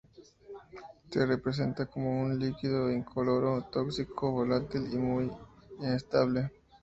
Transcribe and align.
Se 1.11 1.37
presenta 1.37 1.85
como 1.85 2.21
un 2.23 2.39
líquido 2.39 2.89
incoloro, 2.91 3.65
tóxico, 3.71 4.31
volátil 4.31 4.91
y 4.91 4.97
muy 4.97 5.31
inestable. 5.79 6.49